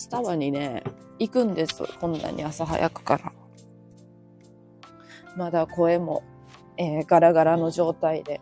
[0.00, 0.82] スタバにね、
[1.18, 1.84] 行くんです。
[2.00, 3.32] こんなに朝早くから。
[5.36, 6.22] まだ声も、
[6.78, 8.40] えーガラガラの状態で。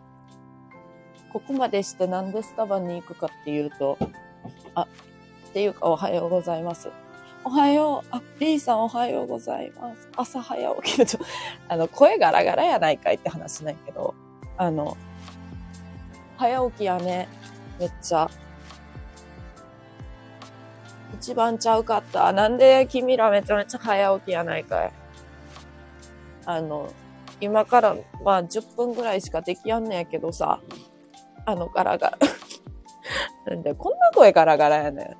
[1.33, 3.97] ここまでしてなんでスタバに行くかっていうと、
[4.73, 4.87] あ、っ
[5.51, 6.91] ていうかおはようございます。
[7.43, 8.07] おはよう。
[8.11, 10.07] あ、リーさんおはようございます。
[10.15, 11.19] 朝早起きでちょ、
[11.67, 14.15] あの、声ガラガラやないかいって話ないけど、
[14.55, 14.95] あの、
[16.37, 17.27] 早起きやね。
[17.77, 18.31] めっちゃ。
[21.19, 22.31] 一番ちゃうかった。
[22.31, 24.91] なんで君らめちゃめちゃ早起きやないかい。
[26.45, 26.89] あの、
[27.41, 30.61] 今から、まあ10分ぐらいしかできやんねやけどさ、
[31.45, 32.17] あのガラガラ。
[33.53, 35.17] なんでこんな声ガラガラやねん。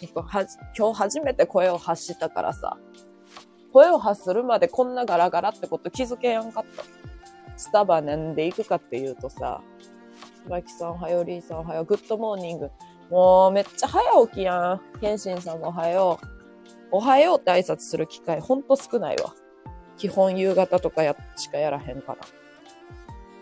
[0.00, 2.78] 今日はじ今日初めて声を発したからさ、
[3.72, 6.84] 声を発するまでこんなガラガラってこと気づけやんかった。
[7.58, 9.60] スタバなんで行くかっていうとさ、
[10.44, 12.70] 椿さんおはよう、リーさんおはよう、 good morning。
[13.10, 15.00] もうめっちゃ早起きやん。
[15.00, 16.26] ケンシンさんもおはよう。
[16.90, 19.34] おはようって挨拶する機会ほんと少ないわ。
[19.96, 22.18] 基本夕方とかやしかやらへんから。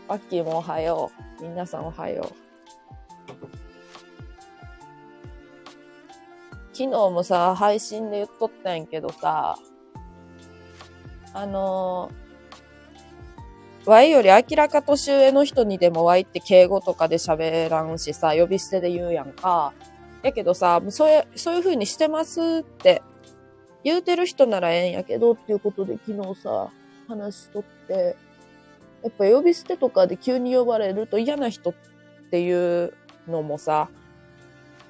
[0.08, 1.10] アッキーもおはよ
[1.40, 1.42] う。
[1.42, 2.46] 皆さんおはよう。
[6.72, 9.58] 昨日もさ、配信で言っとったんやけどさ、
[11.32, 12.25] あのー、
[13.86, 19.72] Y より明らか年上の人にでも Y って敬語とかで喋らんしさ、呼び捨てで言うやんか。
[20.22, 23.02] やけどさ、もうそういう、そういう風にしてますって
[23.84, 26.68] 言うてる人ならええんやけどっていうことで昨日さ、
[27.06, 28.16] 話しとって、
[29.04, 31.74] やっぱ呼び捨てとかで急に呼ばれると嫌な人っ
[32.30, 32.92] ていう
[33.28, 33.88] のもさ、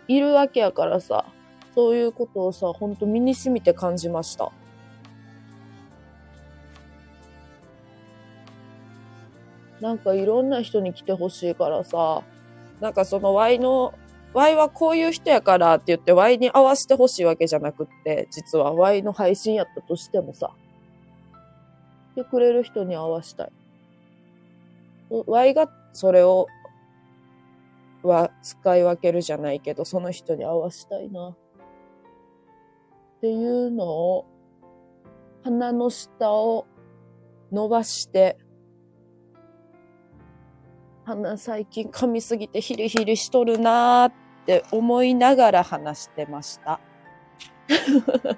[0.08, 1.26] いるわけやからさ、
[1.74, 4.50] そういうことをさ、ほんと身に染みて感じました。
[9.80, 12.22] なんかいろんな人に来てほしいからさ、
[12.80, 13.94] なんかその Y の、
[14.32, 20.52] Y はこういう人やからって言って Y に合わせてほしいわけじゃなくって、実は Y の配信やったとしてもさ、
[22.14, 23.52] 来てくれる人に合わしたい。
[25.10, 26.48] Y がそれを、
[28.02, 31.30] は使い分けるじゃないけど、その人に合わしたいな。
[31.30, 31.34] っ
[33.20, 34.26] ていうのを、
[35.44, 36.66] 鼻の下を
[37.52, 38.36] 伸ばして、
[41.06, 44.12] 鼻最近噛みすぎてヒリヒリしとるなーっ
[44.44, 46.80] て思いながら話してました。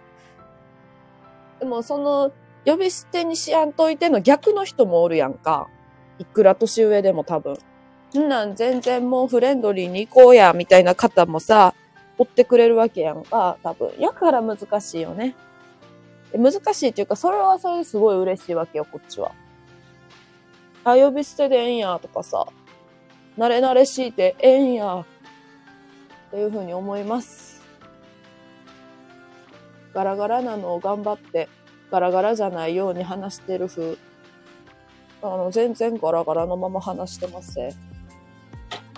[1.61, 2.31] でもその
[2.67, 5.69] 呼び捨てにしやんといての逆の人もおるやんか。
[6.19, 7.57] いくら年上でも多分。
[8.15, 11.73] んなん全然もうフレンドリーに行こうや、みたいな方もさ、
[12.19, 13.93] 追ってくれるわけやんか、多分。
[13.99, 15.35] やから難しいよね。
[16.37, 19.33] 難しいっていうか、それはそれですごい嬉しいわけよ、こっちは。
[20.91, 22.47] あ、呼び捨てでええんや、とかさ。
[23.37, 25.01] 慣れ慣れしいてええんや。
[25.01, 27.63] っていうふうに思います。
[29.95, 31.49] ガラガラなのを頑張って、
[31.91, 33.97] ガラガラじゃないように話してる風。
[35.23, 37.73] あの、全然ガラガラのまま話してません。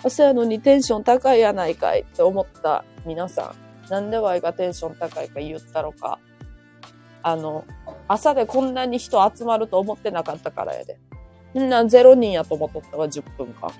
[0.09, 3.55] そやのにテンション高いやないかいって思った皆さ
[3.89, 3.91] ん。
[3.91, 6.19] なんでワイがテンション高いか言ったのか。
[7.23, 7.65] あの、
[8.09, 10.99] 朝でこんなに人集まると思ってなかったからやで。
[11.55, 13.71] みんな0人やと思っとったわ、10分間。
[13.71, 13.73] い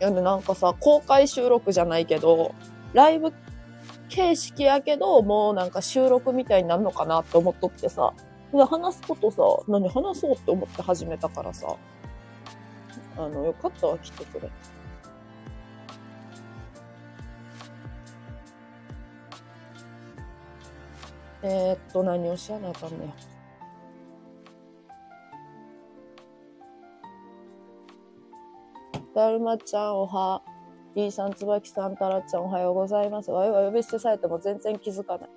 [0.00, 2.54] やね、なんかさ、公開収録じゃないけど、
[2.92, 3.32] ライブ
[4.08, 8.12] 形式やけど、もうなんか収録みたいになるのかなって思っとってさ。
[8.52, 11.76] 話すことさ、何話そうって思って始めたからさ。
[13.18, 14.50] あの、よかったわ、来てくれ。
[21.42, 23.12] えー、っと、何をしやなあかんね
[29.16, 30.42] だるまちゃんおは、
[30.94, 33.30] リーさん、つばきさん、たらちゃんおはようございます。
[33.30, 35.30] わいは呼び捨てされても全然気づかない。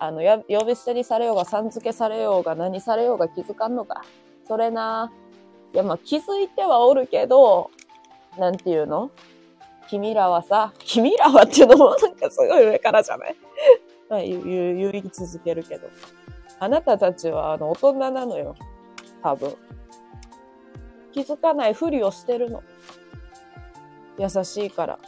[0.00, 4.02] あの、や呼び捨てにされようが、さん付けされようが、何されようが気づかんのか。
[4.48, 5.12] それな。
[5.72, 7.70] いや、まあ、気づいてはおるけど、
[8.36, 9.12] なんていうの？
[9.88, 13.36] 君らはさ、君らはっていうのもなんかすごい上からじゃない？
[14.08, 15.88] まあ、言う、言う言い続けるけど。
[16.58, 18.56] あなたたちは、あの、大人なのよ。
[19.22, 19.54] 多分。
[21.12, 22.64] 気づかないふりをしてるの。
[24.20, 24.98] 優しいから。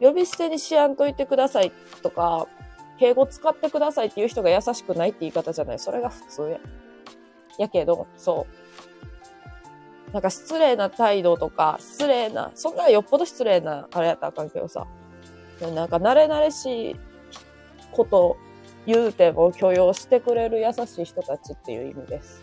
[0.00, 2.46] 呼び捨てにしやんといてくださいとか、
[2.98, 5.78] 敬語使ってくださいっていう人が優しくないって言い方じゃない。
[5.78, 6.58] それが普通や。
[7.58, 8.46] やけど、そ
[10.08, 10.12] う。
[10.12, 14.86] なんか失礼な態度とか、失礼な、そんなよっぽど失礼な、あれやったらあかんけどさ。
[15.60, 16.96] なんか慣れ慣れしい
[17.90, 18.36] こと
[18.86, 22.42] 言うても許容してくれる優しい人たちっていう意味です。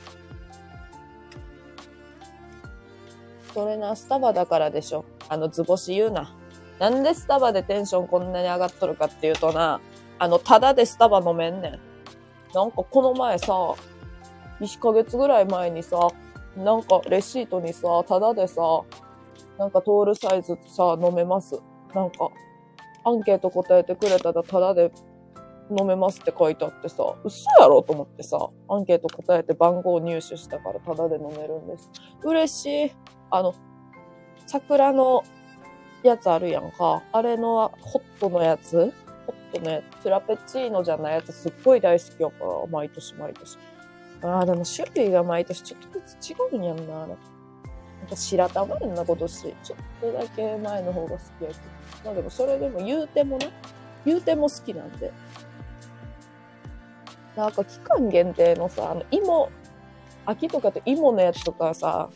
[3.56, 5.06] それな、スタバだからでしょ。
[5.30, 6.36] あの図星言うな。
[6.78, 9.80] なんでスタバでテンションこんなに上がっとるかっていうとな、
[10.20, 11.80] あの、ただでスタバ飲めんねん。
[12.54, 13.54] なんかこの前さ、
[14.60, 16.10] 1ヶ月ぐらい前にさ、
[16.58, 18.62] なんかレシートにさ、ただでさ、
[19.58, 21.58] なんか通るサイズさ、飲めます。
[21.94, 22.30] なんか、
[23.06, 24.92] アンケート答えてくれたらただで
[25.70, 31.90] 飲めますって書いてあってさ、嘘やろと思ってさ、アンケート答えて番号入手したからただで飲めるんです。
[32.22, 33.15] 嬉しい。
[33.32, 33.56] あの、
[34.48, 35.24] 桜の
[36.04, 37.02] やつあるやんか。
[37.12, 38.94] あれのホットのやつ？
[39.26, 40.04] ホットのやつ。
[40.04, 43.58] フラペチーノじゃないやつすっごい大好きやから、毎年毎年。
[44.22, 47.00] ああ、でも種類が毎年ちょっとずつ違うんやんな。
[47.00, 47.18] なんか
[48.16, 49.42] 白玉やんな、今年。
[49.42, 51.60] ちょっとだけ前の方が好きやけど。
[52.06, 53.48] まあでもそれでも言うてもな、
[54.06, 55.12] 言うても好きなんで。
[57.36, 59.50] なんか期間限定のさ、あの芋、
[60.26, 62.10] 秋とかって芋のやつとかさ、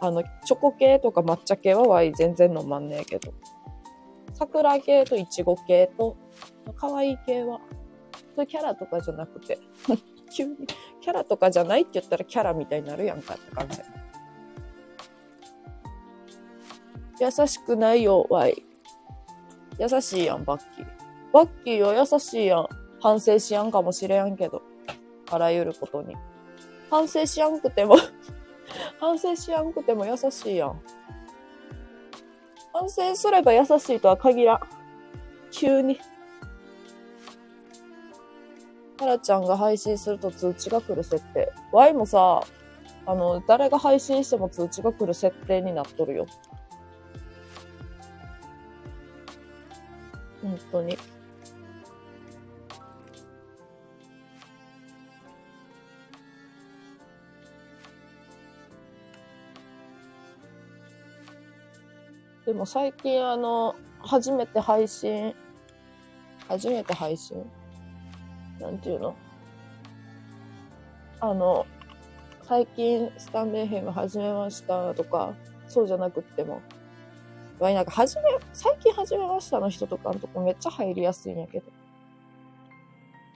[0.00, 3.32] あの、チョコ系とか抹茶系はワイ全然飲まんねえけど。
[4.34, 6.16] 桜系とイチゴ系と、
[6.76, 7.60] 可愛い系は、
[8.34, 9.58] そういうキャラとかじゃなくて、
[10.34, 10.56] 急に、
[11.00, 13.80] キャラとかじゃないって言ったらキャラみたいになるやんかって感じ。
[17.20, 18.64] 優しくないよ、ワイ。
[19.78, 20.86] 優しいやん、バッキー。
[21.32, 22.68] バッキーは優しいやん。
[23.00, 24.62] 反省しやんかもしれんけど。
[25.30, 26.16] あらゆることに。
[26.90, 27.96] 反省しやんくても
[28.98, 30.80] 反省しやんくても優しいやん。
[32.72, 34.60] 反省すれば優しいとは限らん。
[35.50, 35.98] 急に。
[38.96, 41.52] タラちゃんが配信すると通知が来る設定。
[41.72, 42.42] Y もさ、
[43.06, 46.26] あの、誰が配信しても通知が来る設定になっとるよ。
[50.42, 50.98] 本当に。
[62.50, 65.36] でも最近あの、初めて配信、
[66.48, 67.48] 初めて配信？
[68.58, 69.14] なんていうの？
[71.20, 71.64] あの、
[72.42, 75.32] 最近スタンレーヘム始めましたとか、
[75.68, 76.60] そうじゃなくっても、
[77.60, 81.66] わいなんか始め、最近始めましたの人とかのとこめっちゃ入りやすいんやけど。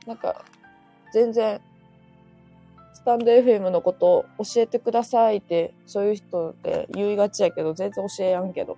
[0.08, 0.44] なんか、
[1.12, 1.60] 全然、
[2.94, 8.76] スタンド FM のこと教えてくださいって、そういう人って言いがちやけど、全然教えやんけど。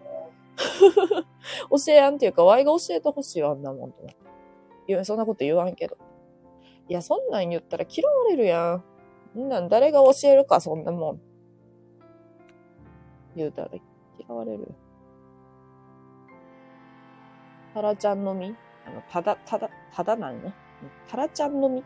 [1.71, 4.03] 教えやんっていうか、ワイが教えてほしいわ、あんなもんと。
[5.05, 5.97] そんなこと言わんけど。
[6.89, 8.83] いや、そんなん言ったら嫌われるや
[9.37, 9.39] ん。
[9.39, 11.21] んなん誰が教えるか、そんなもん。
[13.35, 13.71] 言うたら
[14.19, 14.75] 嫌われる。
[17.75, 18.57] タラちゃんのみ？
[18.87, 20.55] あの、ただ、ただ、ただなんね。
[21.09, 21.85] タラちゃんのみ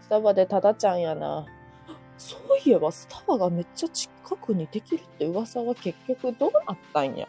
[0.00, 1.46] スタバでタダちゃんやな。
[2.18, 7.28] そういえばスタバがめっちゃ近くにできるって噂は結局どうなったんや？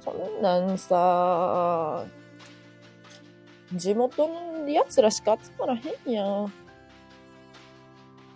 [0.00, 2.04] そんなんさ、
[3.72, 6.52] 地元の奴らしか集まらへんやん。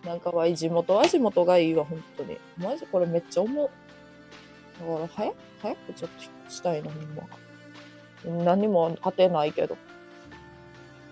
[0.05, 2.39] なんかわい、地元は地元がいいわ、本当に。
[2.57, 3.71] マジこれめっちゃ思う。
[4.81, 6.99] だから、早く、早くちょっと引っ越したいな、ほ
[8.33, 8.45] んま。
[8.45, 9.77] 何も当てないけど。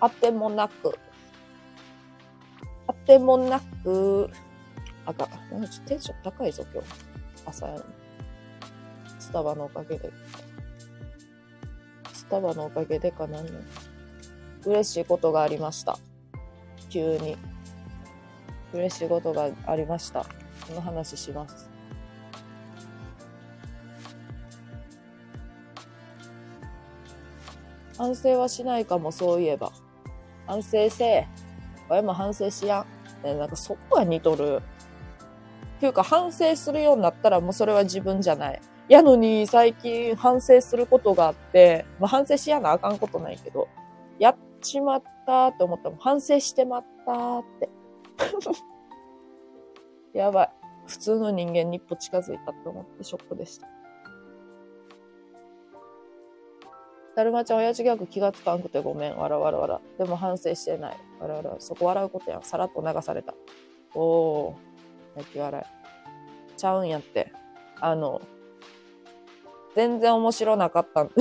[0.00, 0.98] 当てもなく。
[2.86, 4.30] 当てもなく。
[5.04, 5.28] あか。
[5.52, 6.88] なんちょっとテンション高いぞ、今日。
[7.46, 7.84] 朝やの。
[9.18, 10.10] スタバのおかげで。
[12.12, 13.52] スタバのおかげでかなんの。
[14.64, 15.98] 嬉しいことがありました。
[16.90, 17.36] 急に。
[18.72, 20.24] 嬉しいことがありました。
[20.66, 21.70] この話します。
[27.96, 29.72] 反省はしないかも、そういえば。
[30.46, 31.28] 反省せえ。
[31.88, 32.84] 俺も反省しや
[33.24, 33.38] ん。
[33.38, 34.62] なんかそこが似とる。
[35.76, 38.60] っていうか反省するようになったらもうそれは自分じゃない。
[38.88, 43.68] やのに最近反省することがあって、まあ、反省しやなあかんことないけど、
[44.18, 47.68] やっちまったって思ったもん反省してまったって。
[50.18, 50.50] やばい。
[50.86, 53.66] 普通の人間に一歩近づいたって思ってショックでした。
[57.16, 59.16] だるまちゃん親父ギャグ気がつかんくてごめん。
[59.16, 59.80] わらわらわら。
[59.96, 60.96] でも反省してない。
[61.18, 61.56] わらわら。
[61.58, 62.42] そこ笑うことやん。
[62.42, 63.34] さらっと流された。
[63.94, 64.54] おー。
[65.16, 66.58] 泣き笑い。
[66.58, 67.32] ちゃうんやって。
[67.80, 68.20] あの、
[69.74, 71.14] 全然面白なかったんで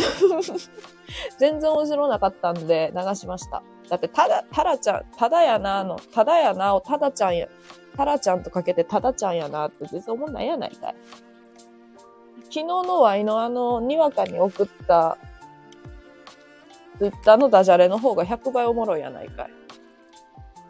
[1.40, 3.64] 全然面白なかったんで流しました。
[3.90, 7.48] だって、ただ、たらちゃん、ただやなの、ただやなをただちゃんや、
[7.96, 10.96] たらちゃんとかけてただちゃんやなって全然思んないやないかい。
[12.46, 15.18] 昨日のワイのあの、にわかに送った、
[16.98, 19.50] ツイッターのダジャレの方が100倍おもろいやないかい。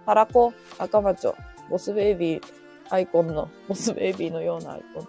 [0.05, 1.35] たらこ、赤マチョ、
[1.69, 2.41] ボスベイビー、
[2.89, 5.07] アイコンの、ボスベイビーのようなアイコン。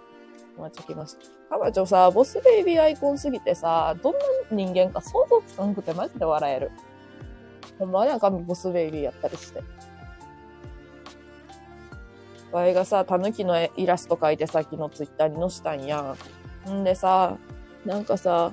[0.57, 1.37] お待ちきました。
[1.49, 4.19] かまちょさ、ボスベイビーアイコンすぎてさ、どんな
[4.51, 6.71] 人間か想像つかんくてマジで笑える。
[7.79, 9.61] ほんまやかみボスベイビーやったりして。
[12.51, 16.15] わいがさ、タヌキのイラスト描いてさっきのツイッターに載したんや
[16.67, 16.71] ん。
[16.71, 17.37] んでさ、
[17.85, 18.51] なんかさ、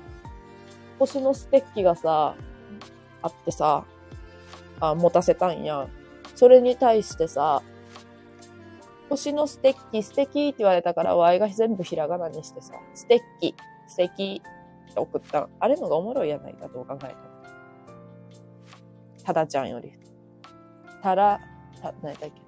[0.99, 2.35] 星のステッキがさ、
[3.25, 3.85] あってさ、
[4.81, 5.88] あ、持たせたんや。
[6.35, 7.62] それに対してさ、
[9.09, 13.54] 星のステッキ、素敵って言われたから、ワイが全部ひらがなにしてさ、ステッキ、
[13.87, 14.43] 素敵
[14.90, 15.49] って送ったん。
[15.59, 17.14] あれのがおもろいやないか、どう考えたら。
[19.25, 19.90] ただちゃんより。
[21.02, 21.40] たら、
[21.81, 22.43] た、何やったっけ。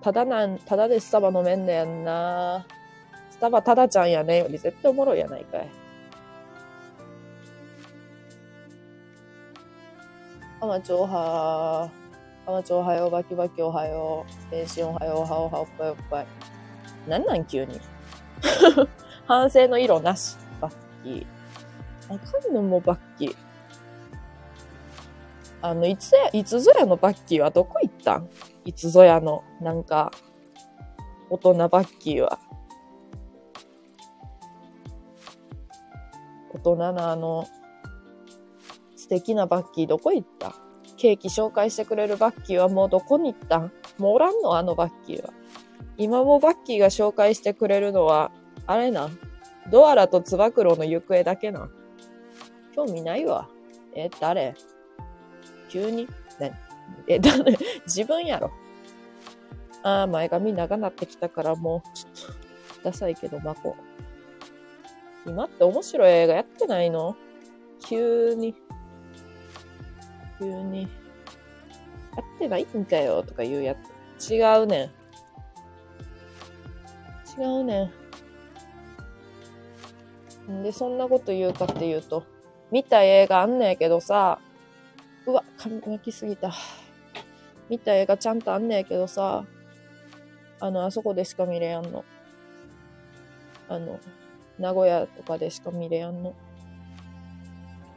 [0.00, 2.66] ただなん、ただでスタバ飲めんねやんな。
[3.28, 5.83] スタバただちゃんやねより絶対おもろいやないかい。
[10.64, 12.50] アマチョハー。
[12.50, 14.50] アマチおはよう、バキバキおはよう。
[14.50, 16.26] 天心おはよう、おはおはおっぱいおっぱい。
[17.06, 17.78] なんなん急に。
[19.28, 20.38] 反省の色なし。
[20.62, 21.26] バッキー。
[22.08, 23.36] あかんのもバッキー。
[25.60, 28.30] あの、いつや、いつぞやのバッキーはどこ行ったん？
[28.64, 30.12] いつぞやの、なんか、
[31.28, 32.38] 大人バッキーは。
[36.54, 37.46] 大人のあの、
[39.04, 40.54] 素敵なバッキーどこ行った？
[40.96, 43.58] ケーキ紹介してくれるバッキーはもうどこに行った？
[43.98, 44.56] もうおらんの？
[44.56, 45.34] あのバッキーは。
[45.98, 48.32] 今もバッキーが紹介してくれるのは、
[48.66, 49.10] あれな？
[49.70, 51.68] ドアラとつば九郎の行方だけな？
[52.74, 53.46] 興味ないわ。
[53.94, 54.54] え、誰？
[55.68, 56.08] 急に？
[56.40, 56.52] 何
[57.06, 57.58] え、誰？
[57.86, 58.52] 自分やろ。
[59.82, 62.12] ああ、前髪長なってきたからもう、ちょっ
[62.82, 63.76] と、ダサいけど、マコ。
[65.26, 67.16] 今って面白い映画やってないの？
[67.86, 68.54] 急に。
[70.38, 70.88] 急に、や
[72.22, 73.76] ってないんかよとか言うや
[74.18, 74.32] つ。
[74.34, 74.90] 違うね
[77.38, 77.40] ん。
[77.40, 77.90] 違うね
[80.48, 80.52] ん。
[80.52, 82.24] んで、そんなこと言うかっていうと、
[82.70, 84.38] 見た映画あんねんけどさ、
[85.26, 86.52] うわ、髪巻きすぎた。
[87.68, 89.44] 見た映画ちゃんとあんねんけどさ、
[90.60, 92.04] あの、あそこでしか見れやんの。
[93.68, 93.98] あの、
[94.58, 96.34] 名古屋とかでしか見れやんの。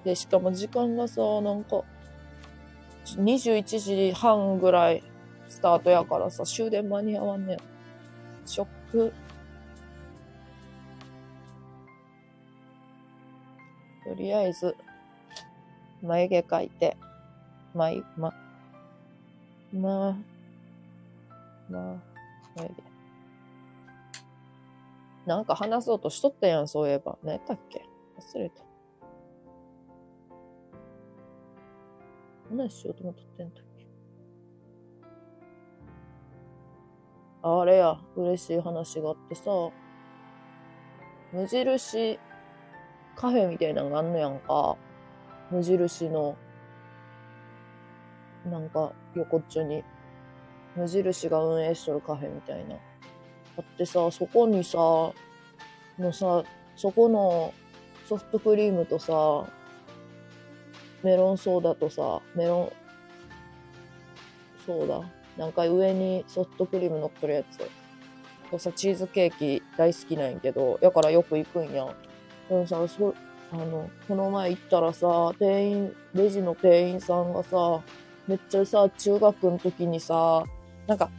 [0.04, 1.84] で、しかも時間がさ、なんか、
[3.16, 5.04] 21時半ぐらい
[5.48, 7.58] スタートやからさ、終電間に合わんねん。
[8.46, 9.14] ショック。
[14.06, 14.76] とりあえず、
[16.02, 16.98] 眉毛描いて、
[17.74, 18.34] 眉、ま、
[19.74, 20.18] ま、
[21.70, 22.02] ま、
[22.56, 22.84] 眉毛。
[25.26, 27.18] なんか話そうとしとったやん、そういえば。
[27.24, 27.86] 何やったっけ？
[28.18, 28.67] 忘れた。
[32.50, 33.88] 話しようと思っとってんだっけ
[37.44, 39.52] あれや、嬉しい話があってさ、
[41.34, 42.20] 無印
[43.16, 44.78] カフェみたいなのがあんのやんか。
[45.50, 46.36] 無印の、
[48.46, 49.84] なんか横っちょに、
[50.76, 52.76] 無印が運営しとるカフェみたいな。
[53.58, 54.78] あってさ、そこにさ、
[55.98, 56.44] のさ、
[56.76, 57.54] そこの
[58.08, 59.48] ソフトクリームとさ、
[61.04, 62.74] メロンソーダとさ、メロン、
[64.66, 65.02] ソーダ
[65.38, 67.60] なんか上にソフトクリーム乗っとるやつ。
[68.50, 71.94] とさ、チーズケーキ大好きなんやけど、やからよく行くんや。
[72.50, 73.14] でもさ、そ、
[73.52, 77.82] あの、この前行ったらさ、店員、レジの店員さんがさ、
[78.28, 80.44] めっちゃさ、中学の時にさ、
[80.88, 81.10] なんか、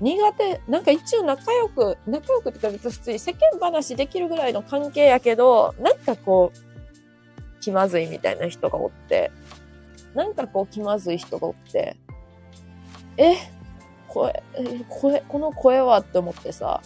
[0.00, 6.69] 苦手、なんか一応仲良く、仲良くってか別に普通に世間話できるぐらいの関係やけど、なんかこう、
[7.60, 9.30] 気まずいみたいな人がおって、
[10.14, 11.96] なんかこう気まずい人がおって、
[13.16, 13.34] え、
[14.08, 14.42] 声、
[14.88, 16.80] 声、この声はって思ってさ、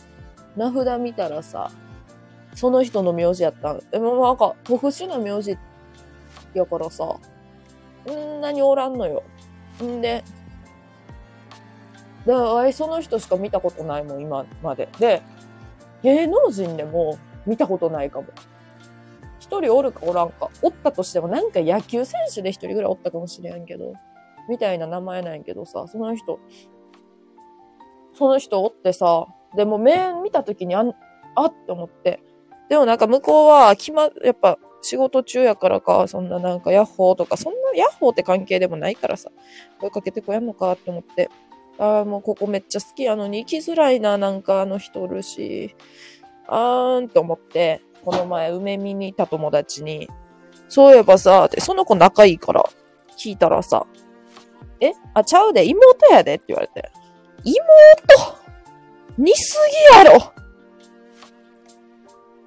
[0.57, 1.71] 名札見たらさ、
[2.55, 3.81] その人の名字やったん。
[3.91, 5.57] でもなんか特殊な名字
[6.55, 7.17] やからさ、
[8.11, 9.23] んなにおらんのよ。
[9.83, 10.23] んで、
[12.27, 14.89] だからその人しか見たことないもん、今まで。
[14.99, 15.23] で、
[16.03, 18.29] 芸能人でも見たことないかも。
[19.45, 20.49] 一人おるかおらんか。
[20.63, 23.93] おったとしてもなんか野球選手で一人ぐらいおったかもしれんけど、
[24.49, 26.41] みたいな名前なんやけどさ、その人、
[28.15, 30.95] その人おってさ、でも目見た時にあん、
[31.35, 32.23] あって思って。
[32.71, 39.31] でもなんか向こうは決ま、やっぱ仕事中やからか、そんななんかヤッホーとか、そんなヤッホーって関係でもないからさ、
[39.79, 41.29] 声かけてこやんのかって思って。
[41.79, 45.77] ああ、もうここめっちゃ好きやのに行きづらいな、なんかあの人おるし。
[46.47, 50.09] あーんって思って、この前梅見にいた友達に、
[50.69, 52.65] そういえばさ、で、その子仲いいから、
[53.17, 53.87] 聞いたらさ、
[54.81, 56.91] えあ、ちゃうで、妹やでって言われて。
[57.45, 57.55] 妹？
[59.17, 59.59] 似す
[59.95, 60.33] ぎやろ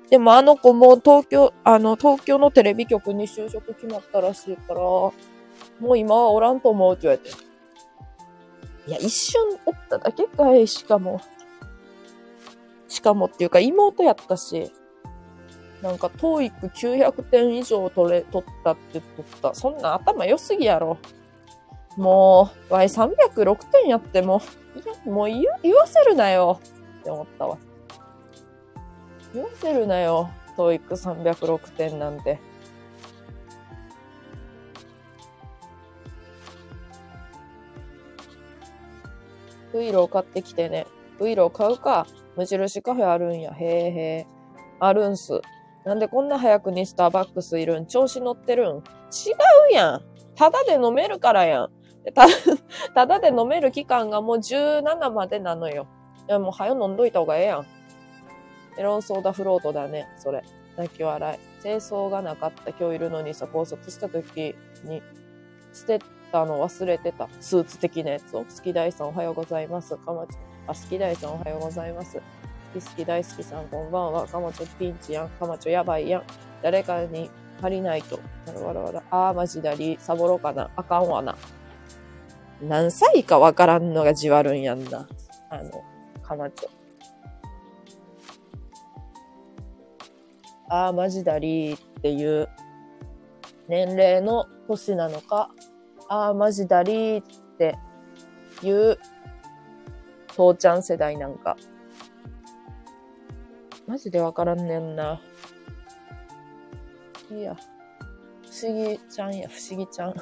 [0.09, 5.13] でもあの子も東京、あの、東京のテレビ局に就職決まったらしいから、も
[5.81, 7.29] う今はおらんと思うって言われて。
[8.87, 11.21] いや、一瞬おっただけかい、しかも。
[12.87, 14.71] しかもっていうか妹やったし。
[15.81, 19.53] なんか、トーイック900点以上取れ、取ったって言っとった。
[19.53, 20.97] そんな頭良すぎやろ。
[21.97, 24.41] もう、わい306点やっても、
[24.75, 26.59] いや、もう言言わせるなよ。
[26.99, 27.57] って思ったわ。
[29.33, 30.29] 言わせるなよ。
[30.55, 32.39] トーイック306点なんて。
[39.73, 40.87] ウイロを買ってきてね。
[41.19, 42.07] ウイロを買うか。
[42.35, 43.53] 無印カフェあるんや。
[43.53, 44.27] へえへえ。
[44.79, 45.41] あるんす。
[45.87, 47.85] なんでこんな早くにスターバックスいるん？
[47.85, 48.77] 調子乗ってるん？
[48.77, 48.81] 違
[49.71, 50.01] うやん。
[50.35, 51.69] ただで飲めるからやん。
[52.13, 52.27] た、
[52.93, 55.87] ただで飲める期間がもう17までなのよ。
[56.27, 57.65] いや、もう早飲んどいた方がええやん。
[58.75, 60.43] メロンソーダフロートだね、それ。
[60.75, 61.61] 泣き笑い。
[61.63, 65.01] 清掃がなかった今日いるのにさ、高速した時に
[65.71, 65.99] 捨て
[66.33, 67.29] たの忘れてた。
[67.39, 68.41] スーツ的なやつを。
[68.41, 69.95] 好き大さんおはようございます。
[69.95, 70.31] かまち、
[70.67, 72.21] あ、好き大さんおはようございます。
[72.79, 74.27] き好き大好きさんこんばんは。
[74.27, 75.29] かまちょピンチやん。
[75.29, 76.23] かまちょやばいやん。
[76.61, 77.29] 誰かに
[77.61, 78.17] 借りないと。
[78.17, 78.21] わ
[78.53, 79.03] らわらわら。
[79.11, 79.97] あーマジだり。
[79.99, 80.69] サボろうかな。
[80.75, 81.35] あかんわな。
[82.61, 85.07] 何歳かわからんのがじわるんやんな。
[85.49, 85.83] あの、
[86.21, 86.69] かまちょ。
[90.69, 92.49] あーマジだりっていう
[93.69, 95.49] 年齢の年なのか、
[96.09, 97.21] あーマジだりっ
[97.57, 97.77] て
[98.61, 98.97] いう
[100.27, 101.55] 父ちゃん世代なんか。
[103.87, 105.21] マジでわからんねんな。
[107.31, 110.13] いや、不思議ちゃんや、不思議ちゃん。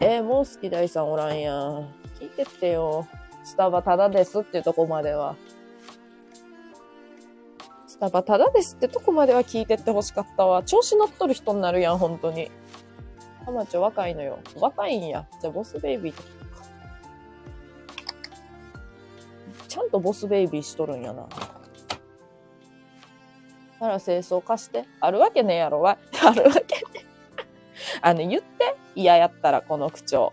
[0.00, 1.92] えー、もう好き大さんおらんやん。
[2.20, 3.08] 聞いてってよ。
[3.42, 5.34] スタバタダですっていうとこまでは。
[7.88, 10.62] スタバタダですってとこまでは聞いてってほしかったわ。
[10.62, 12.48] 調子乗っとる人になるやん、本当に。
[13.44, 14.38] ハマチョ若いのよ。
[14.60, 15.26] 若いんや。
[15.40, 16.26] じゃあボスベイビーとち
[19.88, 21.26] とボスベイビーしとるんやな。
[23.80, 24.84] あら、清掃貸して。
[25.00, 25.98] あるわけねえやろ、わ。
[26.24, 27.06] あるわけね
[28.02, 28.76] あの、言って。
[28.94, 30.32] 嫌やったら、この口調。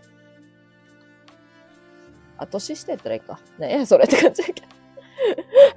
[2.38, 3.38] あ、年してったらいいか。
[3.58, 4.66] ねや、それって感じやけど。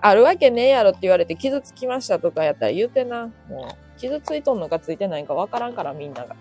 [0.02, 3.32] あるわけねえやろって言われて傷つきましたとかやったら言うてな。
[3.48, 6.36] もう、傷ついとんのかついてないんかわからんからみんなが。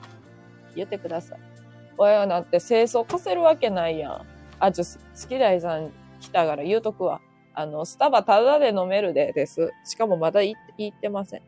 [0.75, 1.39] 言ってください。
[1.99, 4.27] 親なって清掃貸せるわけないやん。
[4.61, 7.21] あ、ちょ、好きだいさん来たから言うとくわ。
[7.59, 9.73] あの、スタバタダで飲めるでです。
[9.85, 11.43] しかもまだ言ってません。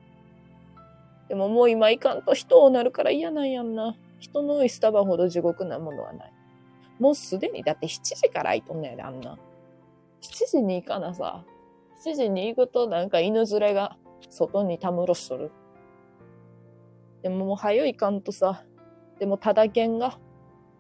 [1.29, 3.95] でももう今行かんと人をなるから嫌なんやんな。
[4.19, 6.33] 人の多いスタバほど地獄なものはない。
[6.99, 9.39] もうすでに、だって7時から行っとんねやで、あんな。
[10.21, 11.45] 7時に行かなさ。
[12.05, 13.97] 7時に行くとなんか犬連れが
[14.31, 15.53] 外にたむろしとる。
[17.23, 18.65] でももう早いかんとさ。
[19.21, 20.19] でもただ券が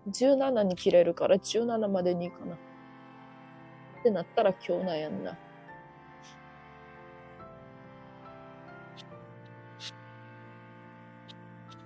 [0.08, 2.56] 17に切れるから17までに行かな。
[4.00, 5.36] ってなったら今日なんやんな。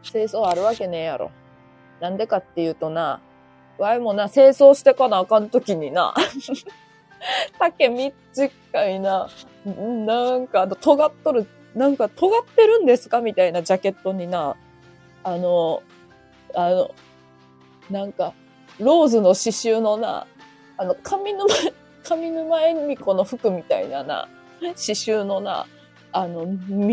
[0.03, 1.31] 清掃あるわけねえやろ。
[2.01, 3.21] なんでかっていうとな、
[3.79, 6.15] わいもな、清掃してかなあかんときにな、
[7.59, 9.29] 竹短いな、
[9.65, 13.21] なんかあの、尖っとる、なんか尖ってるんですか？
[13.21, 14.57] みたいなジャケットにな、
[15.25, 15.83] あの、
[16.55, 16.91] あの、
[17.91, 18.35] なんか、
[18.79, 20.27] ローズの刺繍のな、
[20.77, 21.45] あの、上沼、
[22.05, 24.29] 上沼恵美子の服みたいなな、
[24.61, 25.67] 刺繍のな、
[26.13, 26.47] あの、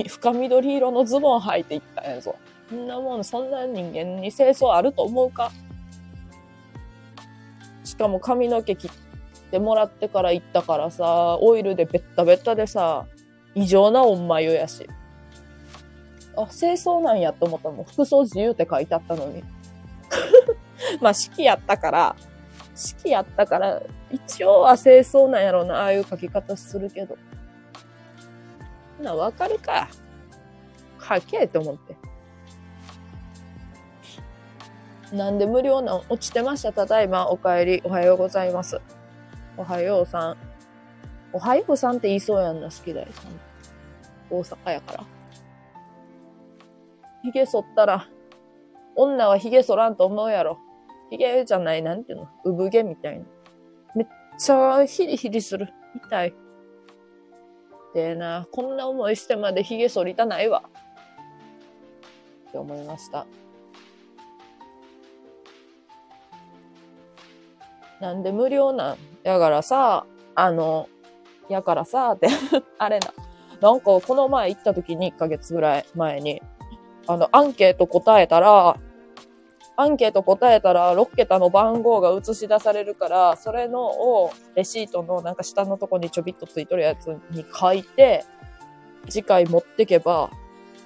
[0.08, 2.36] 深緑色のズボン履いていったんやぞ。
[2.69, 5.52] そんなもん、そんな人間に清掃あると思うか？
[7.84, 8.91] しかも髪の毛切っ
[9.52, 13.06] てもらってから行ったからさ、オイルでベッタベッタでさ、
[13.54, 14.88] 異常なおんまゆやし。
[16.38, 17.86] あ、清掃なんやと思ったもん。
[17.86, 19.43] 服装自由って書いてあったのに。
[21.02, 22.15] まあ、式やったから、
[22.76, 27.17] 式やったから、一応は清掃なんやろうな、ああいう書き方するけど。
[29.02, 29.88] な、わかるか。
[31.00, 31.95] 書けと思って。
[35.15, 36.02] なんで無料なん？
[36.10, 36.71] 落ちてました。
[36.71, 37.82] ただいま、お帰り。
[37.84, 38.80] おはようございます。
[39.58, 40.38] おはようさん。
[41.34, 43.08] おはようさんって言いそうやんな、好きだよ。
[44.30, 45.04] 大阪やから。
[47.24, 48.08] 髭剃ったら、
[48.95, 50.60] 女は髭剃らんと思うやろ。
[51.10, 52.30] 髭じゃない、なんていうの？
[52.45, 53.26] 産毛みたいな。
[54.41, 55.69] めっちゃヒリヒリする。
[55.95, 56.34] 痛い。
[57.93, 60.63] でな、こんな思いしてまで髭剃りたないわ。
[62.49, 63.27] って思いました。
[67.99, 70.89] なんで無料なんやからさ、あの、
[71.47, 72.27] やからさ、って
[72.80, 73.13] あれな。
[73.62, 76.41] なんか、この前行った時に1ヶ月ぐらい前に、
[77.06, 78.75] あの、アンケート答えたら、
[79.77, 88.25] アンケート答えたら6桁の番号が映し出されるから、それのをレシートのなんか下のとこにちょびっとついとるやつに書いて、
[89.10, 90.29] 次回持ってけば、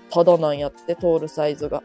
[0.10, 1.84] ただなんやって、通るサイズが。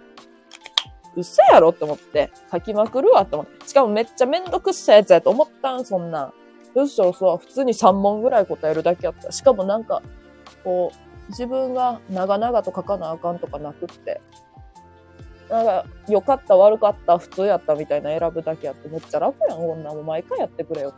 [1.16, 3.68] 嘘やろって思って、書きまくるわって思って。
[3.68, 6.34] しかもめっちゃめんどくっさいやつやと思ったん、そんなん。
[6.74, 9.32] そしたらさ、普通に3問ぐらい答えるだけやった。
[9.32, 10.02] しかもなんか、
[10.62, 14.20] こう、自分が長々と書かなあかんとかなくって。
[15.50, 20.94] なんか、良かった、悪かった、普通やったみたいな選ぶだけやって、めっちゃ楽やん、こんなも毎回やってくれよ。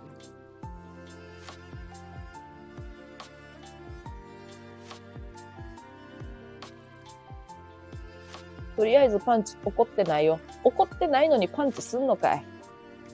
[8.76, 10.38] とりあえずパンチ怒ってないよ。
[10.64, 12.44] 怒ってないのにパンチすんのかい。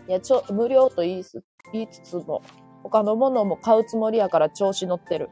[0.09, 2.43] いや、ちょ、無料と言いす、言いつつも、
[2.83, 5.29] 他のものも買うつもりやから調子乗ってる。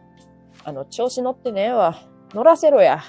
[0.63, 1.97] あの、調子乗ってねえわ。
[2.33, 3.03] 乗らせろや。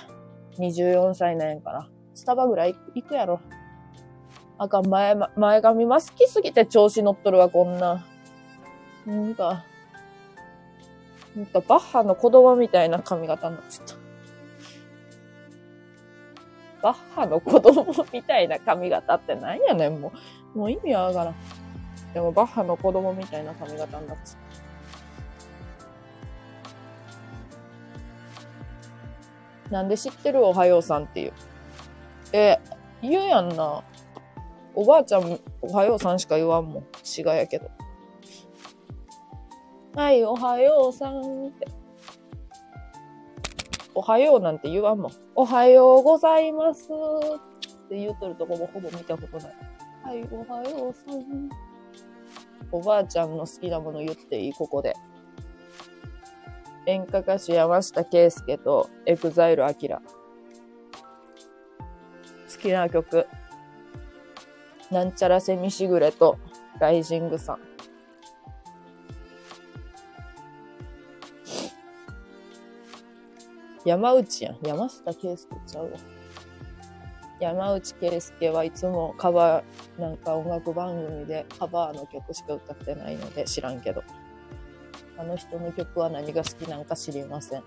[0.57, 1.89] 24歳なんやから。
[2.17, 3.39] スタバぐらい行くやろ。
[4.57, 8.03] あかん、前、前髪マスきすぎて調子乗っとるわ、こんな。
[9.05, 9.63] なんか、
[11.35, 13.95] なんかバッハの子供みたいな髪型になっちゃった。
[16.81, 20.11] バッハの子供みたいな髪型ってなんやねん、も
[20.55, 20.57] う。
[20.57, 21.35] もう意味わからん。
[22.15, 24.37] でもバッハの子供みたいな髪型になっちゃっ
[29.69, 29.71] た。
[29.71, 31.33] なんで知ってるおはようさんっていう。
[32.33, 32.57] え、
[33.01, 33.83] 言うやんな。
[34.75, 36.87] おばあちゃん、おはようさんしか言わんもん。
[37.03, 37.69] 滋賀やけど。
[39.95, 41.67] はい、おはようさんって。
[43.95, 45.11] おはようなんて言わんもん。
[45.35, 49.55] おはようございますって言うとるとこもほぼ見たことない。
[50.03, 51.49] はい、おはようさん。
[52.71, 54.93] おばあちゃんの好きなもの言っていいここで。
[56.85, 60.01] 演歌歌手山下圭介と EXILE AKIRA。
[62.57, 63.27] 好きな曲。
[64.89, 66.39] なんちゃらセミシグレと
[66.79, 67.59] ライジングさん。
[73.85, 74.57] 山内やん。
[74.65, 75.97] 山下圭介ちゃうわ。
[77.39, 84.03] 山内圭介はいつもカバー、なんか音楽番組でカバーの曲しか歌ってないので知らんけど。
[85.19, 87.63] あの人の曲は何が好きなんか知りません。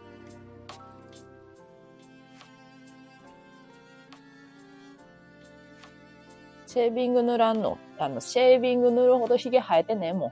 [6.70, 7.78] シェービング塗らんの？
[7.98, 10.28] あの、シェービング塗るほど髭生えてねえも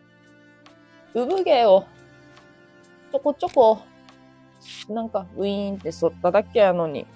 [1.12, 1.18] ん。
[1.18, 1.85] 産毛を
[3.11, 3.81] ちょこちょこ
[4.88, 7.09] なんか、ウィーンって剃っただけやのに、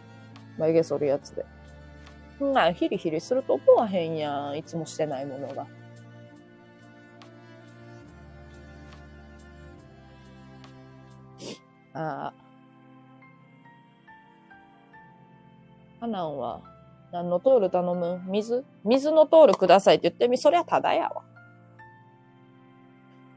[0.58, 1.46] 眉毛剃るやつで。
[2.40, 4.58] そんな、ヒリヒリすると思わへんやん。
[4.58, 5.68] いつもしてないものが。
[11.94, 12.35] ああ。
[16.00, 16.71] カナンは、
[17.12, 18.22] 何のトール頼む？
[18.27, 18.64] 水？
[18.85, 21.22] 水のトールくださいって言ってみ、そりゃただやわ。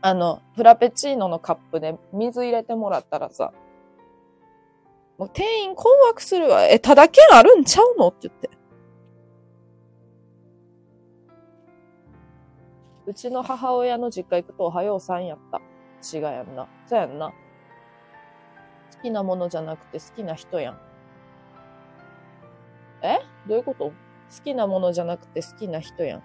[0.02, 3.52] あの、フラペチーノのカップで水入れてもらったらさ、
[5.18, 6.66] もう店員困惑するわ。
[6.66, 8.08] え、ただ券あるんちゃうの？
[8.08, 8.50] って言って。
[13.08, 15.60] うちの母親の実家行くとおはようさんやった。
[16.18, 16.68] 違うやんな。
[16.88, 17.34] そうやんな。
[18.96, 20.80] 好きなものじゃなくて好きな人やん。
[23.48, 23.86] どういうこと？
[23.86, 23.94] 好
[24.44, 26.24] きなものじゃなくて好きな人やん。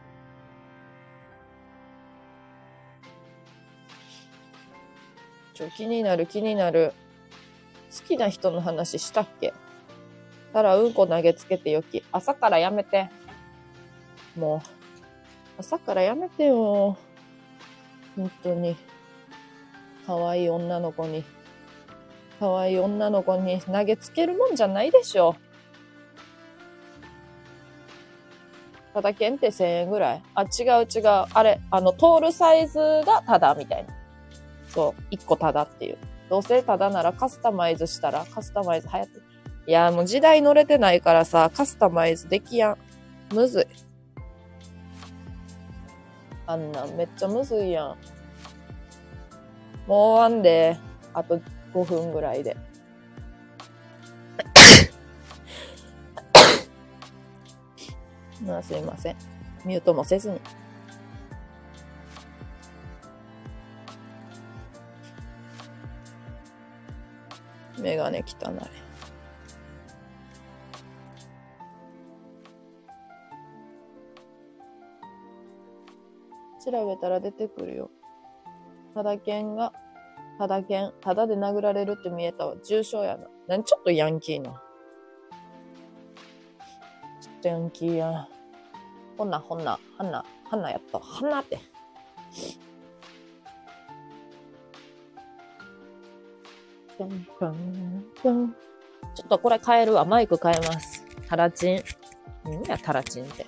[5.55, 6.95] ちょ、気になる気になる。
[7.95, 9.53] 好きな人の話したっけ？
[10.53, 12.03] たらうんこ投げつけてよき。
[12.11, 13.11] 朝からやめて。
[14.37, 16.97] もう、朝からやめてよ。
[18.17, 18.77] 本当に。
[20.07, 21.23] 可愛い女の子に。
[22.41, 25.37] 可愛い女の子に投げつけるもんじゃないでしょ。
[28.93, 30.23] ただ券って1000円ぐらい？
[30.35, 31.27] あ、違う違う。
[31.33, 33.95] あれ、あの、通るサイズがただみたいな。
[34.69, 35.15] そう。
[35.15, 35.99] 1個ただっていう。
[36.29, 39.21] どうせただならカスタマイズしたら、カスタマイズ流行って。
[39.67, 42.79] いや、もう時代乗れてないからさ、カスタマイズできやん。
[43.35, 43.67] むずい。
[46.47, 47.87] あんなめっちゃむずいやん。
[47.87, 50.77] もう終わんで、
[51.15, 51.41] あと
[51.75, 52.57] 5分ぐらいで。
[58.49, 59.17] あすいません。
[59.65, 60.41] ミュートもせずに。
[67.79, 68.81] メガネ汚い。
[76.63, 77.91] 調べたら出てくるよ。
[78.95, 79.73] ただ剣が、
[80.39, 82.57] ただ剣、ただで殴られるって見えたわ。
[82.63, 83.27] 重傷やな。
[83.49, 84.63] 何ちょっとヤンキーな。
[87.41, 88.29] ちょっとヤンキーや。
[89.17, 90.99] ほな、ほな、はな、はなやった。
[90.99, 91.59] はなって。
[96.99, 100.05] ちょっとこれ変えるわ。
[100.05, 101.07] マイク変えます。
[101.27, 101.83] タラチン。
[102.45, 103.47] 何や、タラチンって。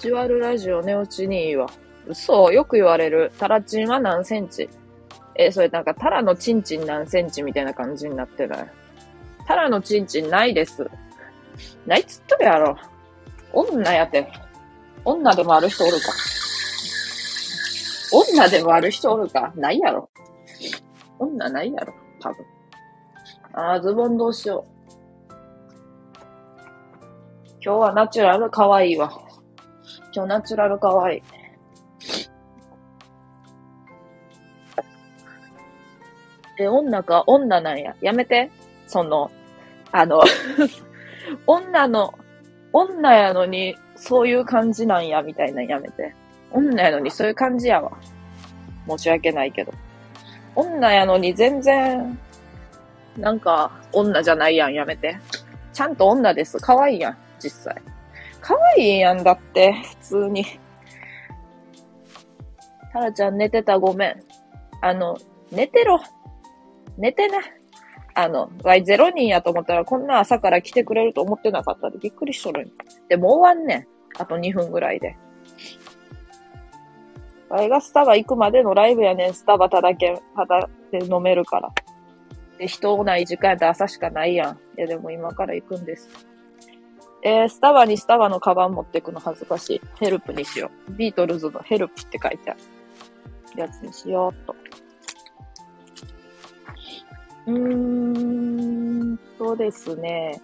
[0.00, 1.68] ジュアルラジオ寝落ちにいいわ。
[2.06, 3.32] 嘘よく言われる。
[3.38, 4.70] タラチンは何センチ？
[5.34, 8.70] え、それなんかタラのチンチン何センチみたいな感じになってない？
[9.46, 10.90] タラのチンチンないです。
[11.86, 12.78] ないっつっとるやろ。
[13.52, 14.26] 女やて。
[15.04, 16.12] 女でもある人おるか。
[18.10, 19.52] 女でもある人おるか。
[19.54, 20.08] ないやろ。
[21.18, 21.92] 女ないやろ。
[22.20, 22.38] 多分。
[23.52, 24.70] あー、ズボンどうしよう。
[27.62, 29.28] 今日はナチュラル可愛いわ。
[30.12, 31.22] 今日ナチュラル可愛い。
[36.58, 37.94] え、女か女なんや。
[38.00, 38.50] やめて。
[38.86, 39.30] その、
[39.92, 40.20] あの、
[41.46, 42.12] 女の、
[42.72, 46.14] 女やのに、そういう感じなんや、みたいなやめて。
[46.52, 47.92] 女やのにそういう感じやわ。
[48.88, 49.72] 申し訳ないけど。
[50.54, 52.18] 女やのに全然、
[53.16, 55.16] なんか、女じゃないやん、やめて。
[55.72, 56.58] ちゃんと女です。
[56.58, 57.82] 可愛いやん、実際。
[58.40, 60.44] 可愛いやんだって、普通に。
[62.92, 64.16] タラちゃん寝てたごめん。
[64.80, 65.16] あの、
[65.52, 66.00] 寝てろ。
[66.96, 67.38] 寝てな。
[68.14, 72.70] あの、ワイ0人やと思ったらこんな朝から来てくれると思ってなかったでびっくりしとるん
[73.08, 73.86] で、も終わんねん。
[74.18, 75.16] あと2分ぐらいで。
[77.48, 79.34] ワイがスタバ行くまでのライブやねん。
[79.34, 81.72] スタバただけ、ただで飲めるから。
[82.58, 84.54] で、人ない時間やったら朝しかないやん。
[84.54, 86.29] いや、でも今から行くんです。
[87.22, 89.80] えー、スタバにスタバのカバン持ってくの恥ずかしい。
[89.98, 90.92] ヘルプにしよう。
[90.92, 92.60] ビートルズのヘルプって書いてある
[93.56, 94.56] やつにしようっと。
[97.46, 100.40] うーんとですね。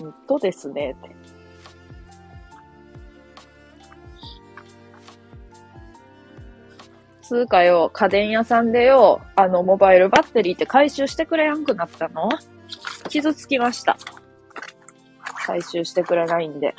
[0.00, 0.94] うんとですね。
[7.22, 12.28] つうかよ、家電屋さんでよ、あの、モバイルバッテリーって回収してくれやんくなったの？
[13.08, 13.96] 傷つきました。
[15.46, 16.74] 回収してくれないんで、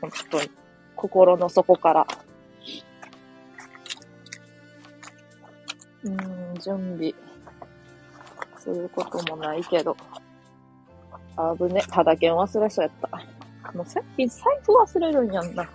[0.00, 0.50] 本当に、
[0.96, 2.06] 心の底から。
[6.04, 7.14] うーん、準備、
[8.58, 9.94] することもないけど。
[11.36, 13.72] あぶね、ただ券忘れそうやった。
[13.72, 15.68] もう最近財布忘れるんやんな。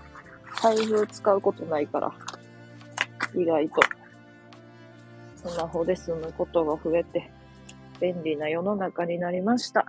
[0.62, 2.12] 財布使うことないから。
[3.36, 3.76] 意外と。
[5.36, 7.30] スマホで済むことが増えて、
[8.02, 9.83] 便利な世の中になりました。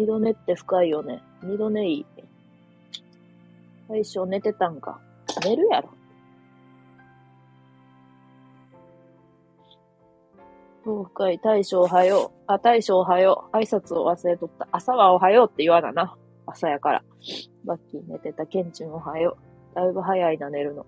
[0.00, 1.22] 二度寝って深いよね。
[1.42, 2.06] 二度寝いい。
[3.86, 4.98] 最初寝てたんか。
[5.44, 5.90] 寝るやろ。
[10.82, 11.38] そう深い。
[11.38, 12.42] 大将おはよう。
[12.46, 13.56] あ、大将おはよう。
[13.56, 14.66] 挨拶を忘れとった。
[14.72, 16.16] 朝はおはようって言わなな。
[16.46, 17.04] 朝やから。
[17.66, 18.46] バッキー寝てた。
[18.46, 19.36] ケンチンおはよ
[19.72, 19.74] う。
[19.74, 20.86] だいぶ早いな、寝るの。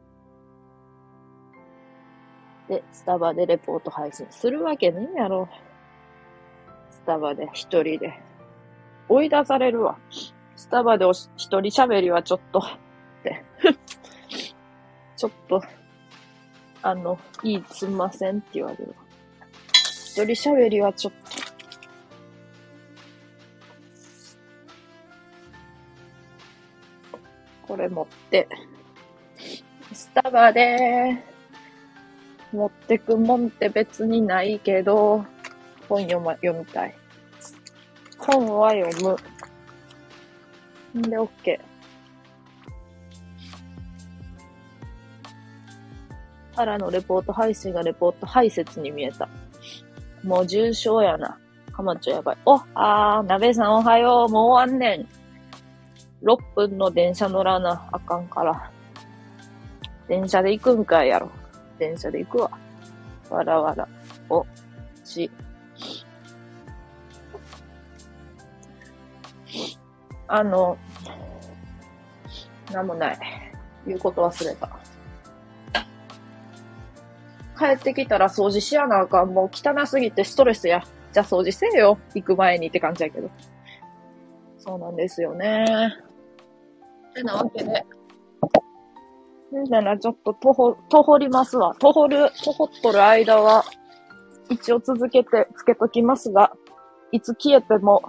[2.66, 5.50] で、スタバでレポート配信するわけねえやろ。
[6.88, 8.31] スタバで一人で。
[9.08, 9.98] 追い出されるわ。
[10.56, 12.62] スタバでおし一人喋りはちょっと、っ
[13.22, 13.44] て。
[15.16, 15.62] ちょっと、
[16.82, 19.04] あの、いい、すんませんって言われるわ。
[19.72, 21.42] 一人喋りはちょっと。
[27.66, 28.48] これ持って、
[29.92, 31.24] スタバで、
[32.52, 35.24] 持ってくもんって別にないけど、
[35.88, 36.94] 本読ま、読みたい。
[38.26, 39.18] 本は読
[40.94, 41.00] む。
[41.00, 41.60] んで、OK。
[46.54, 49.28] タラのレポート配信がレポート排泄に見えた。
[50.22, 51.38] もう重症やな。
[51.72, 52.36] かまちょやばい。
[52.44, 54.32] お、あー、なべさんおはよう。
[54.32, 55.08] もう終わんねん。
[56.24, 58.70] 6分の電車乗らなあかんから。
[60.06, 61.30] 電車で行くんかいやろ。
[61.78, 62.50] 電車で行くわ。
[63.30, 63.88] わらわら。
[64.28, 64.46] お、
[65.04, 65.30] ち。
[70.34, 70.78] あの、
[72.72, 73.18] なんもない。
[73.86, 74.70] 言うこと忘れた。
[77.58, 79.34] 帰ってきたら掃除しやなあかん。
[79.34, 80.82] もう汚すぎてストレスや。
[81.12, 81.98] じゃあ掃除せえよ。
[82.14, 83.28] 行く前にって感じやけど。
[84.56, 85.66] そうなんですよね。
[87.14, 87.84] てなわけで。
[89.54, 91.74] んならちょっととほ、とほりますわ。
[91.78, 93.66] とほる、とほっとる間は、
[94.48, 96.52] 一応続けてつけときますが、
[97.10, 98.02] いつ消えても、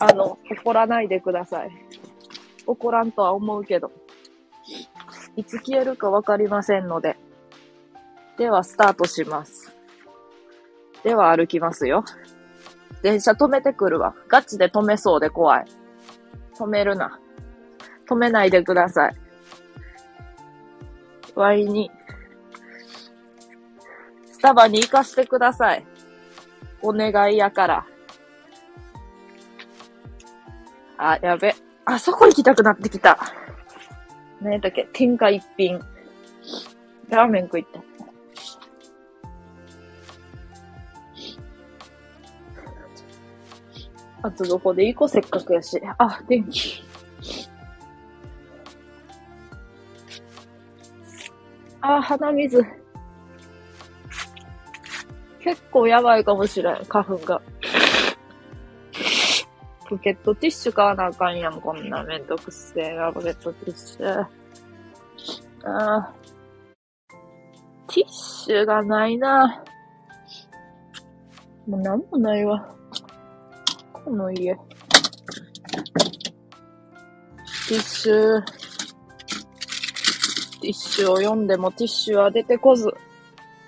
[0.00, 1.70] あの、怒らないでください。
[2.66, 3.90] 怒らんとは思うけど、
[5.36, 7.16] いつ消えるかわかりませんので。
[8.36, 9.74] では、スタートします。
[11.02, 12.04] では、歩きますよ。
[13.02, 14.14] 電車止めてくるわ。
[14.28, 15.64] ガチで止めそうで怖い。
[16.56, 17.18] 止めるな。
[18.08, 19.16] 止めないでください。
[21.34, 21.90] ワイに、
[24.26, 25.86] スタバに行かしてください。
[26.82, 27.86] お願いやから。
[30.98, 31.54] あ、やべ。
[31.84, 33.18] あそこ行きたくなってきた。
[34.42, 34.88] 何やったっけ？
[34.92, 35.80] 天下一品。
[37.08, 37.82] ラーメン食いたい。
[44.20, 45.08] あとどこで行こう？
[45.08, 45.80] せっかくやし。
[45.96, 46.84] あ、電気。
[51.80, 52.66] あ、鼻水。
[55.40, 57.40] 結構やばいかもしれん、花粉が。
[59.88, 64.20] ポケットティッシュ買わなあかんやん、こんなめんどくせえな、ポケットティッシュ。
[65.64, 66.14] ああ。
[67.88, 69.64] ティッシュがないな。
[71.66, 72.74] もうなんもないわ。
[73.94, 74.54] この家。
[74.54, 78.42] ティッシュ。
[80.60, 82.92] ティッシュを読んでもティッシュは出てこず。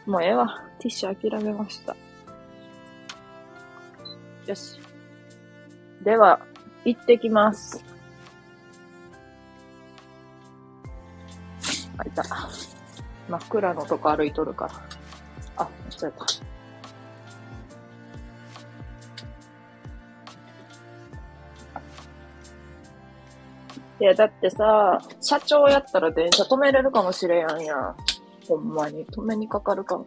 [0.04, 0.64] もうええわ。
[0.80, 1.96] ティッシュ諦めました。
[4.46, 4.89] よし。
[6.02, 6.40] では、
[6.84, 7.84] 行ってきます。
[11.98, 12.22] あ、いた。
[13.28, 14.72] 真っ暗のとこ歩いとるから。
[15.56, 15.68] あ、
[16.00, 16.50] 間違えた。
[24.00, 27.96] いや、だってさ、社長やったら電車止めれるかもしれんやん。
[28.48, 29.04] ほんまに。
[29.04, 30.06] 止めにかかるかも。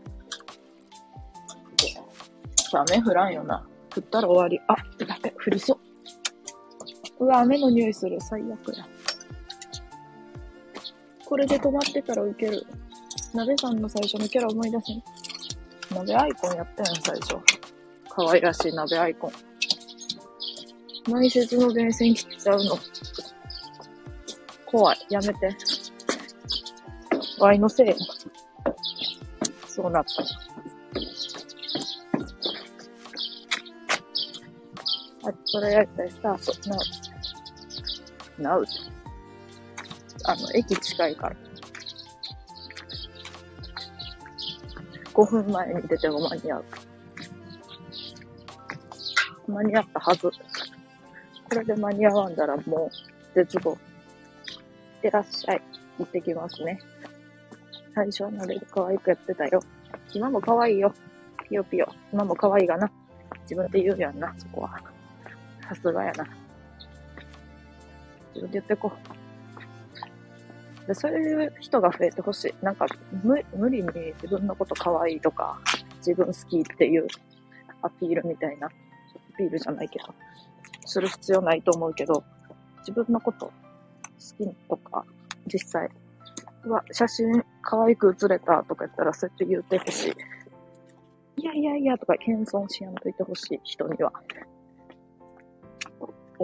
[2.74, 3.64] 雨降らんよな。
[3.96, 4.60] 降ったら終わり。
[4.68, 4.76] あ、
[5.06, 5.74] だべ、降りそ
[7.20, 7.26] う。
[7.26, 8.20] うわ、雨の匂いする。
[8.22, 8.86] 最悪や。
[11.26, 12.66] これで止まってたらウケる。
[13.34, 15.04] 鍋さんの最初のキャラ思い出せん。
[15.96, 17.36] 鍋アイコンやったやん、最初。
[18.10, 19.32] 可愛らしい鍋アイコン。
[21.12, 22.78] 前説の電線切っちゃうの。
[24.66, 25.06] 怖い。
[25.10, 25.56] やめて。
[27.40, 27.96] ワイのせい。
[29.68, 30.43] そうなった。
[35.54, 36.10] あ、それやりたい。
[36.10, 36.70] スタート。
[36.70, 36.78] な
[38.38, 38.42] う。
[38.42, 38.66] なう。
[40.26, 41.36] あの、駅近いから。
[45.14, 46.66] 5分前に出ても間に合う。
[49.48, 50.22] 間に合ったはず。
[50.22, 50.32] こ
[51.56, 53.72] れで間に合わんだらもう、絶望。
[53.72, 53.78] いっ
[55.04, 55.62] てらっしゃい。
[56.00, 56.80] 行ってきますね。
[57.94, 59.62] 最初はなるべく可愛くやってたよ。
[60.14, 60.92] 今も可愛いよ。
[61.48, 61.88] ピヨピヨ。
[62.12, 62.92] 今も可愛いがな。
[63.44, 64.93] 自分で言うやんな、そこは。
[65.68, 66.26] さすがやな。
[68.34, 68.92] 自分で言ってこ
[70.84, 70.88] う。
[70.88, 72.66] で、そういう人が増えてほしい。
[72.66, 72.86] なんか、
[73.24, 73.90] 無無理に
[74.22, 75.60] 自分のこと可愛いとか、
[75.98, 77.08] 自分好きっていう
[77.82, 78.70] アピールみたいな、ア
[79.38, 80.14] ピールじゃないけど、
[80.86, 82.24] する必要ないと思うけど、
[82.80, 83.52] 自分のこと好
[84.38, 85.06] きとか、
[85.48, 85.90] 実際、
[86.66, 90.14] うわ、写真可愛く写れたとか言ったらそうやって言ってほしい。
[91.42, 94.12] いやいやいやとか謙遜しやんといてほしい人には。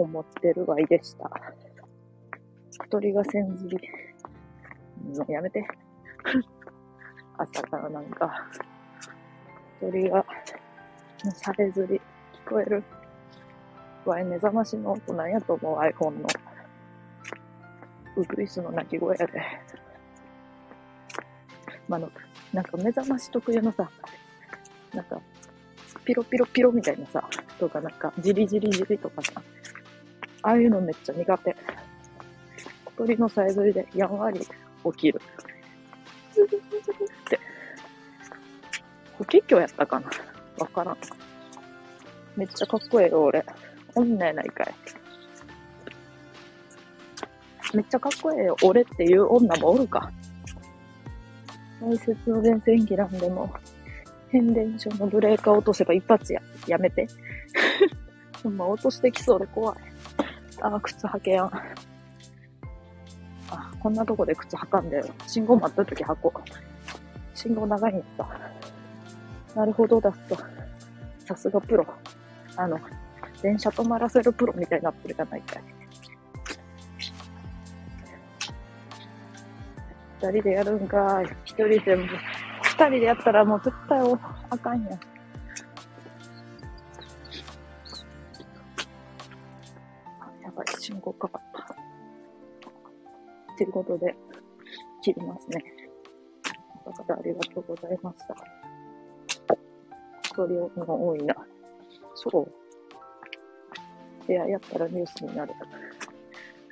[0.02, 1.30] 思ってるわいでした。
[2.88, 3.88] 鳥が千釣り。
[5.16, 5.66] もうやめて。
[7.36, 8.48] 朝からなんか、
[9.80, 10.24] 鳥が、
[11.34, 12.00] さえずり
[12.46, 12.82] 聞こえる。
[14.04, 16.28] わい、目覚ましの音なんやと思う iPhone の。
[18.16, 19.42] ウグイスの鳴き声やで。
[21.88, 22.10] まあの、
[22.52, 23.90] なんか目覚まし特有のさ、
[24.94, 25.20] なんか、
[26.04, 29.42] ピロピロピロみたいなさ、とかなんか、ジリジリジリとかさ、
[30.42, 31.56] ああいうのめっちゃ苦手。
[32.84, 34.46] 小鳥のさえずりでやんわり起
[34.96, 35.20] きる。
[35.20, 36.38] っ
[37.28, 37.38] て。
[39.18, 40.10] 不結局やったかな？
[40.58, 40.96] わからん。
[42.36, 43.44] めっちゃかっこええよ、俺。
[43.94, 44.74] 女やないかい。
[47.74, 48.56] めっちゃかっこええよ。
[48.62, 50.10] 俺っていう女もおるか。
[51.80, 53.52] 大切の電線切らんでも、
[54.30, 56.40] 変電所のブレーカー落とせば一発や。
[56.66, 57.06] やめて。
[58.42, 59.76] ほんま落としてきそうで怖い。
[60.60, 61.50] ああ、靴履けやん。
[63.50, 67.36] あこんなとこで靴履かんで、信号待った時履こう。
[67.36, 69.58] 信号長いんやった。
[69.60, 70.36] なるほどだと。
[71.26, 71.86] さすがプロ。
[72.56, 72.78] あの、
[73.42, 75.60] 電車止まらせるプロみたいになってるじゃないか。
[80.22, 81.26] 二人でやるんかい。
[81.44, 82.06] 一人でも、
[82.62, 83.98] 二人でやったらもう絶対
[84.50, 85.09] あかんやん。
[91.12, 91.76] ばい、信号かかった。
[93.56, 94.16] ということで、
[95.02, 95.64] 切りますね。
[96.86, 98.34] だからありがとうございました。
[100.36, 101.34] ご利用が多いな。
[102.14, 104.32] そう。
[104.32, 105.54] いや、やったらニュースになる。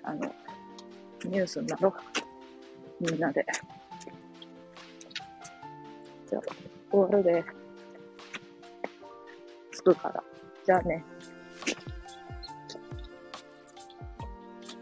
[0.02, 0.20] あの、
[1.24, 1.92] ニュースになろう。
[3.00, 3.44] みんなで。
[6.28, 6.42] じゃあ、
[6.90, 7.44] 終わるで。
[9.72, 10.22] 着くから。
[10.64, 11.04] じゃあね。